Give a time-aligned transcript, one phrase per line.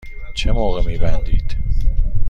[0.33, 1.57] چه موقع می بندید؟